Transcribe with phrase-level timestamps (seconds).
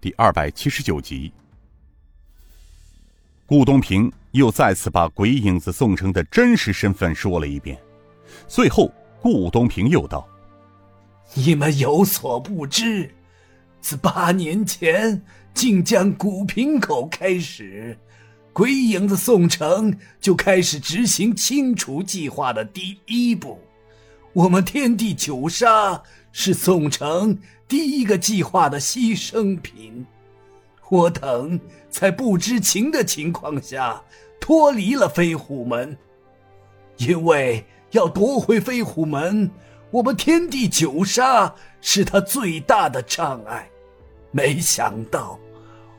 [0.00, 1.32] 第二百七十九集。
[3.46, 7.76] 顾东平又再次把鬼影子宋城的真实身份说了一遍，
[8.46, 10.28] 最后顾东平又道
[11.34, 13.12] ：“你们有所不知，
[13.80, 15.20] 自八年前
[15.52, 17.98] 晋江古平口开始，
[18.52, 23.60] 鬼影子宋城就开始执行清除计划的第一步。
[24.32, 26.02] 我们天地九杀
[26.32, 30.06] 是宋城第一个计划的牺牲品。”
[30.90, 34.02] 我等在不知情的情况下
[34.40, 35.96] 脱离了飞虎门，
[36.96, 39.50] 因为要夺回飞虎门，
[39.90, 43.68] 我们天地九杀是他最大的障碍。
[44.30, 45.38] 没想到，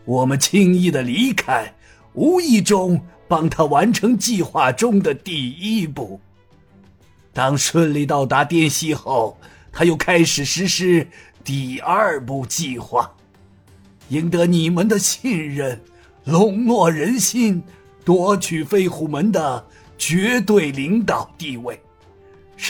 [0.06, 1.72] 我们轻易的离开，
[2.14, 6.20] 无意中帮他完成计划中的第一步。
[7.34, 9.38] 当顺利到达滇西后，
[9.72, 11.08] 他又开始实施
[11.44, 13.12] 第二步计划。
[14.10, 15.80] 赢得你们的信任，
[16.26, 17.62] 笼络人心，
[18.04, 19.66] 夺取飞虎门的
[19.98, 21.80] 绝对领导地位。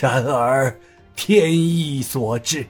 [0.02, 0.78] 然而，
[1.16, 2.68] 天意所致，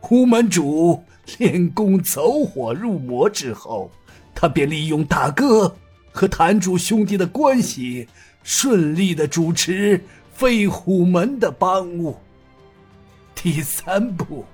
[0.00, 1.02] 虎门主
[1.38, 3.90] 练功走火入魔之后，
[4.34, 5.76] 他便利用大哥
[6.10, 8.08] 和坛主兄弟的关系，
[8.42, 10.02] 顺利的主持
[10.36, 12.14] 飞虎门的帮务。
[13.34, 14.44] 第三步，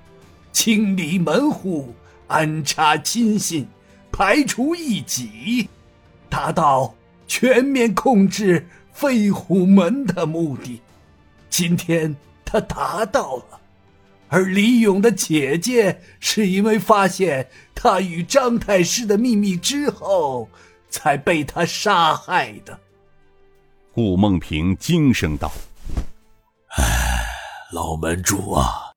[0.53, 1.93] 清理门户。
[2.27, 3.67] 安插亲信，
[4.09, 5.67] 排除异己，
[6.29, 6.95] 达到
[7.27, 10.81] 全面控制飞虎门的目的。
[11.49, 13.59] 今天他达到了，
[14.29, 20.49] 而李勇的姐姐是因为发现他与张太师的秘密之后，
[20.89, 22.79] 才被他杀害的。
[23.91, 25.51] 顾梦平惊声道
[26.77, 27.25] ：“哎，
[27.71, 28.91] 老门主啊！”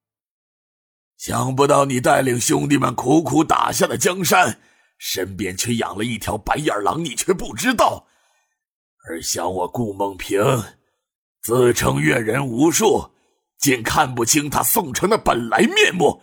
[1.19, 4.60] 想不到你带领兄弟们苦苦打下的江山，
[4.98, 8.06] 身边却养了一条白眼狼，你却不知道。
[9.08, 10.41] 而想我顾梦平，
[11.42, 13.10] 自称阅人无数，
[13.59, 16.22] 竟看不清他宋城的本来面目，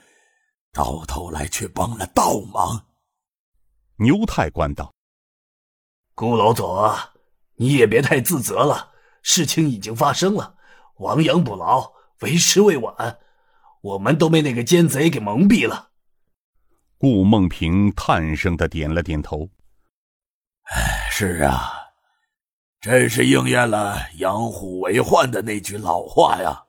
[0.71, 2.87] 到头来却帮了倒忙。
[3.97, 4.93] 牛太官道
[6.15, 6.97] ：“顾老左，
[7.55, 10.55] 你也别太自责了，事情已经发生了，
[11.03, 11.91] 亡羊补牢，
[12.21, 13.19] 为时未晚。”
[13.83, 15.89] 我们都被那个奸贼给蒙蔽了。
[16.97, 19.49] 顾梦平叹声的点了点头。
[20.71, 21.69] 哎，是啊，
[22.79, 26.63] 真是应验了“养虎为患”的那句老话呀。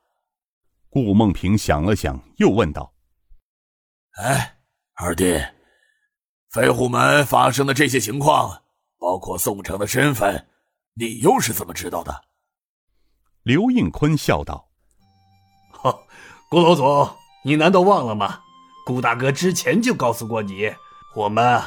[0.91, 2.93] 顾梦平想了想，又问道
[4.19, 4.59] ：“哎，
[4.95, 5.41] 二弟，
[6.51, 8.65] 飞虎门发生的这些情况，
[8.99, 10.49] 包括宋城的身份，
[10.95, 12.13] 你又是怎么知道的？”
[13.45, 14.67] 刘应坤笑道
[15.71, 15.97] ：“哈。”
[16.51, 18.41] 顾老总，你难道忘了吗？
[18.87, 20.73] 顾大哥之前就告诉过你，
[21.15, 21.63] 我们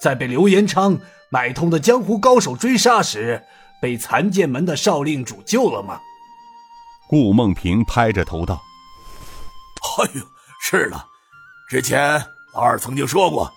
[0.00, 0.98] 在被刘延昌
[1.30, 3.44] 买通的江湖高手追杀时，
[3.80, 6.00] 被残剑门的少令主救了吗？
[7.08, 8.60] 顾梦平拍着头道
[10.00, 10.22] ：“哎呦，
[10.60, 11.06] 是了，
[11.68, 12.18] 之前
[12.54, 13.52] 老二曾经说过。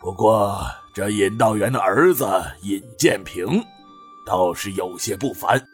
[0.00, 0.60] 不过
[0.92, 2.26] 这尹道元的儿子
[2.62, 3.64] 尹建平，
[4.26, 5.64] 倒是有些不凡，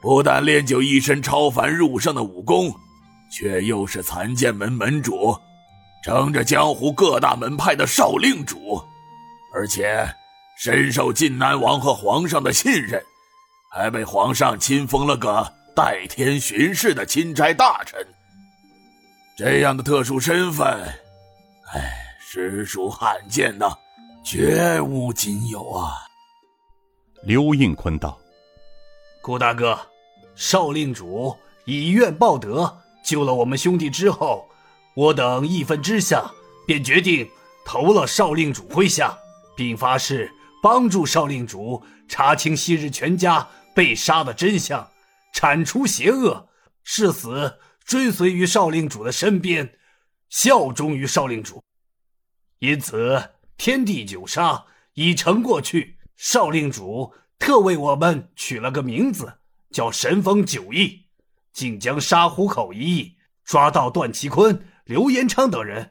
[0.00, 2.72] 不但练就一身超凡入圣的武功。”
[3.32, 5.38] 却又是残剑门门主，
[6.04, 8.82] 撑着江湖各大门派的少令主，
[9.54, 10.04] 而且
[10.58, 13.00] 深受晋南王和皇上的信任，
[13.70, 18.04] 还被皇上亲封了个代天巡视的钦差大臣。
[19.38, 20.66] 这样的特殊身份，
[21.72, 23.72] 哎，实属罕见呐，
[24.24, 25.98] 绝无仅有啊！
[27.22, 28.18] 刘应坤道
[29.22, 29.78] ：“顾大哥，
[30.40, 31.36] 少令主
[31.66, 34.48] 以怨报德。”救了我们兄弟之后，
[34.94, 36.30] 我等义愤之下，
[36.66, 37.28] 便决定
[37.64, 39.18] 投了少令主麾下，
[39.56, 40.30] 并发誓
[40.62, 44.90] 帮助少令主查清昔日全家被杀的真相，
[45.32, 46.48] 铲除邪恶，
[46.84, 49.78] 誓死追随于少令主的身边，
[50.28, 51.62] 效忠于少令主。
[52.58, 59.38] 因此，天地九杀已成过去，少令主特为我们取了个名字，
[59.70, 61.06] 叫神风九翼。
[61.52, 65.90] 竟将沙湖口一役抓到段其坤、刘延昌等人。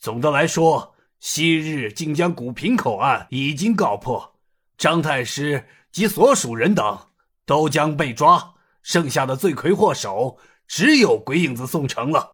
[0.00, 4.38] 总的来说，昔日靖江古平口案已经告破，
[4.78, 6.98] 张太师及所属人等
[7.44, 12.32] 都将被抓，剩下的罪魁祸首只有鬼影子宋城了。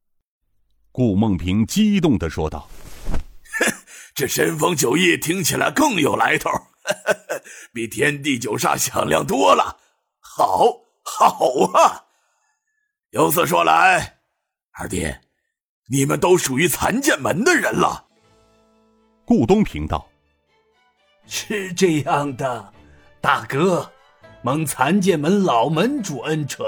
[0.93, 2.69] 顾梦平激动的说道
[4.15, 6.49] ：“这神风九翼听起来更有来头，
[7.75, 9.81] 比天地九煞响亮多了。
[10.35, 12.05] 好，好啊！”
[13.13, 14.21] 由此说来，
[14.73, 15.15] 二弟，
[15.91, 18.07] 你们都属于残剑门的人了。
[19.27, 20.09] 顾东平道
[21.27, 22.73] ：“是这样的，
[23.21, 23.93] 大哥，
[24.41, 26.67] 蒙残剑门老门主恩宠，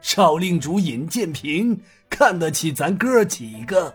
[0.00, 3.94] 少令主尹建平看得起咱哥几个，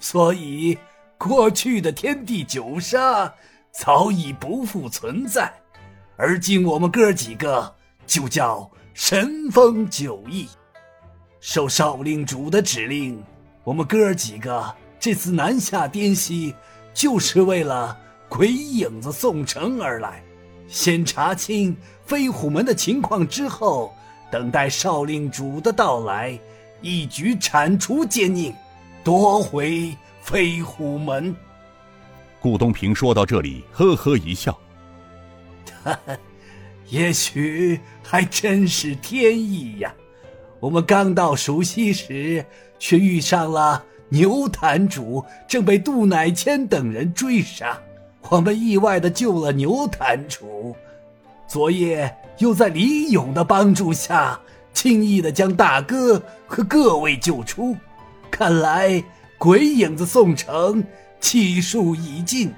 [0.00, 0.76] 所以
[1.16, 3.32] 过去的天地九杀
[3.70, 5.52] 早已不复存在，
[6.16, 7.74] 而今我们哥几个
[8.06, 10.48] 就叫神风九翼。
[11.40, 13.22] 受少令主的指令，
[13.64, 16.54] 我们哥几个这次南下滇西。”
[16.94, 17.98] 就是为了
[18.28, 20.22] 鬼影子宋城而来，
[20.68, 23.92] 先查清飞虎门的情况之后，
[24.30, 26.38] 等待少令主的到来，
[26.80, 28.54] 一举铲除奸佞，
[29.02, 29.92] 夺回
[30.22, 31.34] 飞虎门。
[32.40, 34.56] 顾东平说到这里，呵呵一笑
[35.82, 36.16] ：“哈哈，
[36.88, 39.94] 也许还真是天意呀！
[40.60, 42.44] 我们刚到蜀西时，
[42.78, 47.76] 却遇上了。”牛坛主正被杜乃谦等人追杀，
[48.28, 50.76] 我们意外的救了牛坛主。
[51.48, 54.38] 昨夜又在李勇的帮助下，
[54.72, 57.76] 轻易的将大哥和各位救出。
[58.30, 59.02] 看来
[59.36, 60.84] 鬼影子宋城
[61.18, 62.52] 气数已尽。